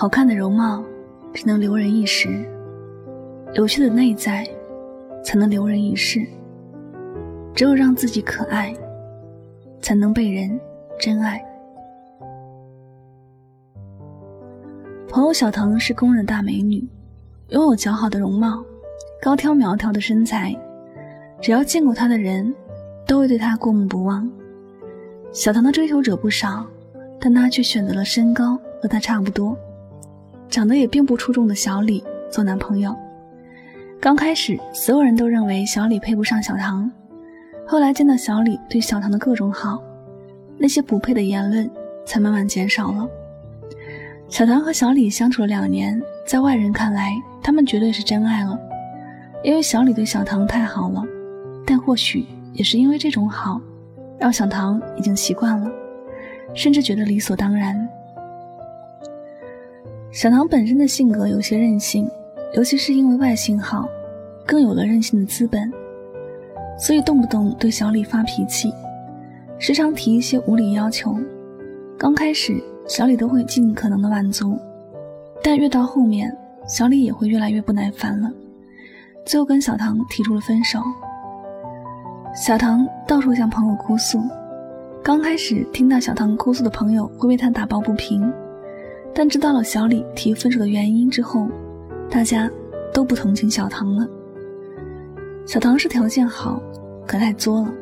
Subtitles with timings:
[0.00, 0.82] 好看的容貌
[1.34, 2.42] 只能留人一时，
[3.52, 4.48] 有趣的内在
[5.22, 6.26] 才能留人一世。
[7.54, 8.74] 只有让自己可爱，
[9.82, 10.58] 才能被人
[10.98, 11.38] 真爱。
[15.06, 16.82] 朋友小唐是公认大美女，
[17.50, 18.64] 拥有姣好的容貌，
[19.20, 20.56] 高挑苗条的身材，
[21.42, 22.54] 只要见过她的人，
[23.06, 24.26] 都会对她过目不忘。
[25.30, 26.64] 小唐的追求者不少，
[27.20, 29.54] 但她却选择了身高和她差不多。
[30.50, 32.94] 长得也并不出众的小李做男朋友。
[34.00, 36.90] 刚开始，所有人都认为小李配不上小唐。
[37.66, 39.80] 后来见到小李对小唐的各种好，
[40.58, 41.70] 那些不配的言论
[42.04, 43.08] 才慢慢减少了。
[44.28, 48.58] 小唐和小李相处了两年，在外人看来，他们绝对是真爱了，
[49.44, 51.04] 因为小李对小唐太好了。
[51.64, 53.60] 但或许也是因为这种好，
[54.18, 55.70] 让小唐已经习惯了，
[56.54, 57.88] 甚至觉得理所当然。
[60.12, 62.08] 小唐本身的性格有些任性，
[62.54, 63.88] 尤其是因为外形好，
[64.44, 65.72] 更有了任性的资本，
[66.76, 68.74] 所以动不动对小李发脾气，
[69.56, 71.16] 时常提一些无理要求。
[71.96, 74.58] 刚开始，小李都会尽可能的满足，
[75.44, 78.28] 但越到后面，小李也会越来越不耐烦了，
[79.24, 80.80] 最后跟小唐提出了分手。
[82.34, 84.20] 小唐到处向朋友哭诉，
[85.04, 88.28] 刚开始听到小唐哭诉的朋友会为他打抱不平。
[89.14, 91.48] 但知道了小李提分手的原因之后，
[92.08, 92.50] 大家
[92.92, 94.08] 都不同情小唐了。
[95.46, 96.62] 小唐是条件好，
[97.06, 97.72] 可太作了。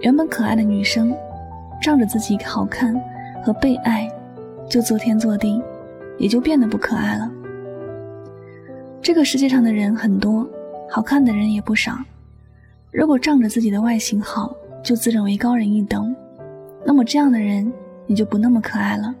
[0.00, 1.14] 原本可爱的女生，
[1.80, 2.98] 仗着自己好看
[3.44, 4.10] 和被爱，
[4.68, 5.62] 就作天作地，
[6.18, 7.30] 也就变得不可爱了。
[9.00, 10.48] 这个世界上的人很多，
[10.88, 11.96] 好看的人也不少。
[12.90, 16.14] 如果仗着自己的外形好，就自认为高人一等，
[16.84, 17.72] 那么这样的人
[18.06, 19.14] 也就不那么可爱了。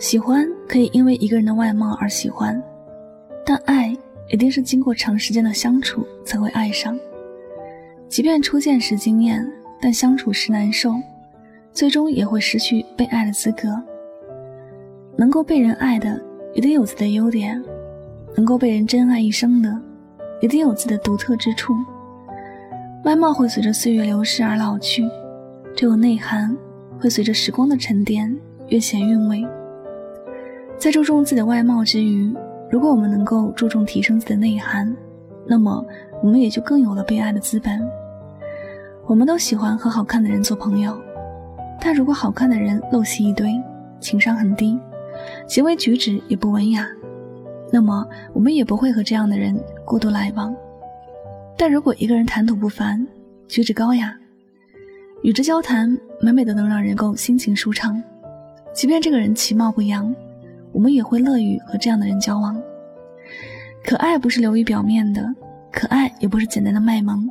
[0.00, 2.60] 喜欢可以因为一个人的外貌而喜欢，
[3.44, 3.94] 但爱
[4.30, 6.98] 一定是经过长时间的相处才会爱上。
[8.08, 9.46] 即便初见时惊艳，
[9.78, 10.94] 但相处时难受，
[11.70, 13.78] 最终也会失去被爱的资格。
[15.18, 16.18] 能够被人爱的，
[16.54, 17.62] 一定有自己的优点；
[18.34, 19.78] 能够被人真爱一生的，
[20.40, 21.74] 一定有自己的独特之处。
[23.04, 25.06] 外貌会随着岁月流逝而老去，
[25.76, 26.56] 只有内涵
[26.98, 28.34] 会随着时光的沉淀
[28.68, 29.46] 越显韵味。
[30.80, 32.34] 在注重自己的外貌之余，
[32.70, 34.96] 如果我们能够注重提升自己的内涵，
[35.46, 35.84] 那么
[36.22, 37.86] 我们也就更有了被爱的资本。
[39.04, 40.98] 我们都喜欢和好看的人做朋友，
[41.82, 43.52] 但如果好看的人陋习一堆，
[44.00, 44.80] 情商很低，
[45.46, 46.88] 行为举止也不文雅，
[47.70, 49.54] 那么我们也不会和这样的人
[49.84, 50.56] 过多来往。
[51.58, 53.06] 但如果一个人谈吐不凡，
[53.48, 54.16] 举止高雅，
[55.20, 58.02] 与之交谈，每每都能让人够心情舒畅，
[58.72, 60.10] 即便这个人其貌不扬。
[60.72, 62.60] 我们也会乐于和这样的人交往。
[63.84, 65.26] 可爱不是流于表面的，
[65.72, 67.28] 可爱也不是简单的卖萌，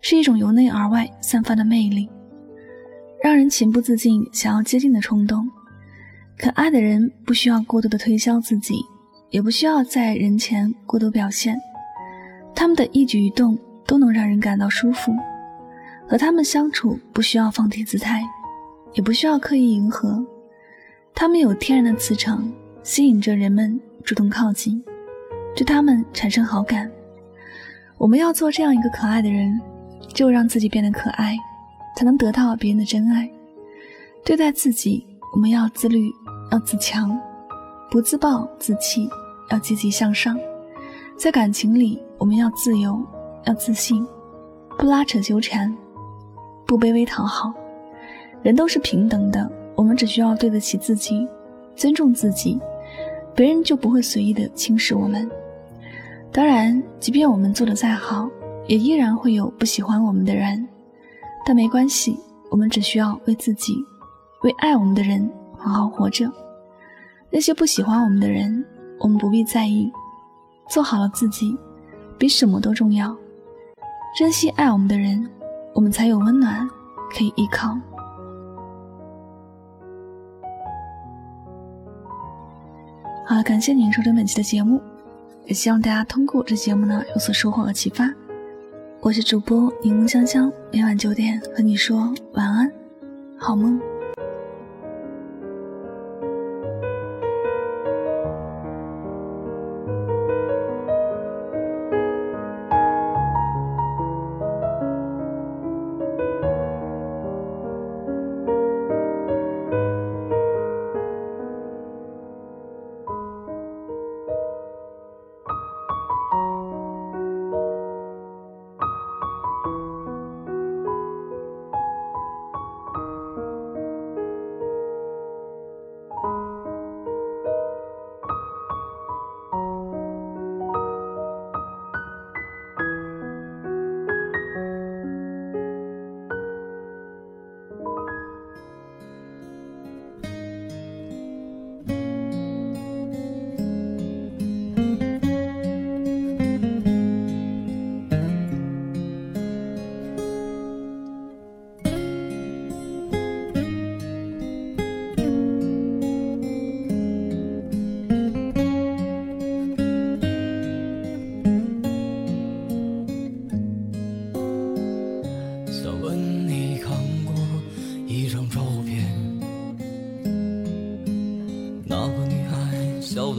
[0.00, 2.08] 是一种由内而外散发的魅力，
[3.22, 5.48] 让人情不自禁想要接近的冲动。
[6.38, 8.74] 可爱的人不需要过多的推销自己，
[9.30, 11.58] 也不需要在人前过多表现，
[12.54, 13.56] 他们的一举一动
[13.86, 15.12] 都能让人感到舒服。
[16.08, 18.22] 和他们相处不需要放低姿态，
[18.92, 20.22] 也不需要刻意迎合。
[21.14, 22.50] 他们有天然的磁场，
[22.82, 24.82] 吸引着人们主动靠近，
[25.54, 26.90] 对他们产生好感。
[27.98, 29.60] 我们要做这样一个可爱的人，
[30.12, 31.36] 只有让自己变得可爱，
[31.96, 33.30] 才能得到别人的真爱。
[34.24, 36.10] 对待自己，我们要自律，
[36.50, 37.16] 要自强，
[37.90, 39.08] 不自暴自弃，
[39.50, 40.36] 要积极向上。
[41.16, 43.00] 在感情里，我们要自由，
[43.44, 44.04] 要自信，
[44.76, 45.72] 不拉扯纠缠，
[46.66, 47.52] 不卑微讨好。
[48.42, 49.48] 人都是平等的。
[49.74, 51.26] 我们只需要对得起自己，
[51.74, 52.58] 尊重自己，
[53.34, 55.30] 别人就不会随意的轻视我们。
[56.30, 58.28] 当然，即便我们做的再好，
[58.66, 60.66] 也依然会有不喜欢我们的人。
[61.44, 62.16] 但没关系，
[62.50, 63.74] 我们只需要为自己，
[64.42, 65.28] 为爱我们的人
[65.58, 66.30] 好好活着。
[67.30, 68.64] 那些不喜欢我们的人，
[68.98, 69.90] 我们不必在意，
[70.68, 71.56] 做好了自己，
[72.16, 73.14] 比什么都重要。
[74.16, 75.28] 珍惜爱我们的人，
[75.74, 76.68] 我们才有温暖
[77.16, 77.76] 可以依靠。
[83.34, 84.78] 好，感谢您收听本期的节目，
[85.46, 88.12] 也希望大家通过这节目呢有所收获和启发。
[89.00, 92.70] 我是主播柠檬香香，每晚九点和你说晚安，
[93.38, 93.80] 好梦。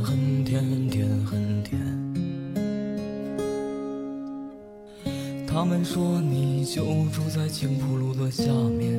[0.00, 1.80] 很甜很甜很甜。
[5.46, 8.44] 他们说你就住在青浦路的下
[8.78, 8.92] 面。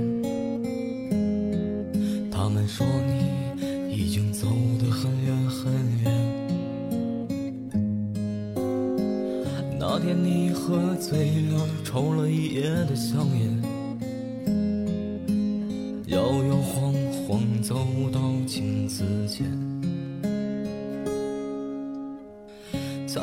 [2.32, 4.48] 他们说你已经走
[4.80, 5.72] 得很远很
[6.04, 6.12] 远。
[9.80, 13.62] 那天你喝醉了，抽了一夜的香烟，
[16.08, 16.94] 摇摇晃
[17.28, 17.76] 晃走
[18.12, 19.67] 到镜子前。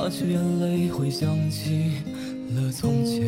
[0.04, 1.92] 擦去眼泪，回想起
[2.54, 3.24] 了从前，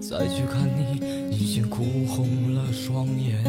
[0.00, 3.44] 再去看你，已经哭红了双眼。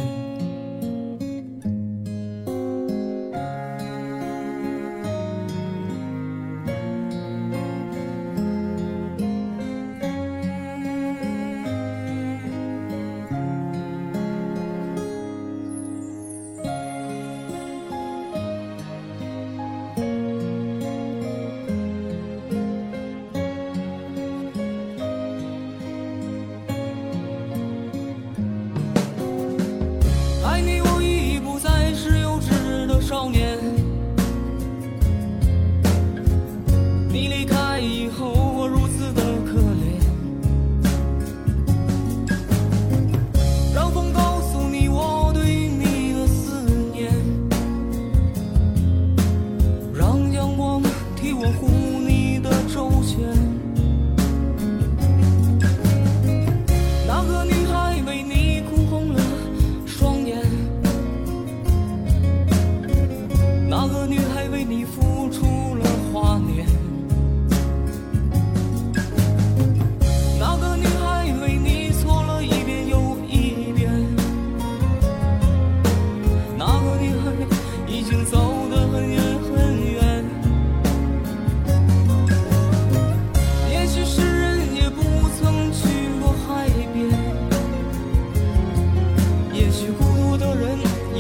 [51.52, 51.81] Cancún.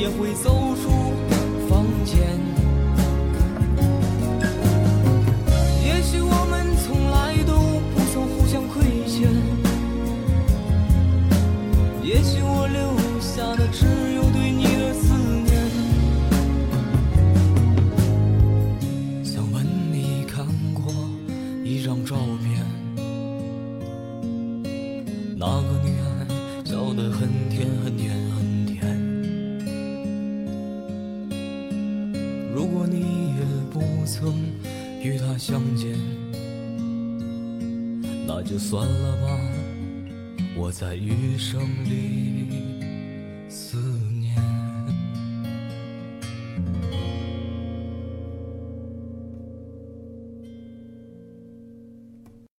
[0.01, 1.20] 也会走出
[35.03, 35.97] 与他相见，
[38.27, 39.39] 那就算了吧。
[40.55, 42.70] 我在余生里。